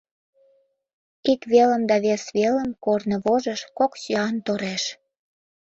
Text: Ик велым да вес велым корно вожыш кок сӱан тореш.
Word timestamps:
Ик 1.31 1.41
велым 1.51 1.83
да 1.89 1.95
вес 2.05 2.23
велым 2.37 2.69
корно 2.83 3.17
вожыш 3.25 3.61
кок 3.77 3.91
сӱан 4.01 4.35
тореш. 4.45 4.83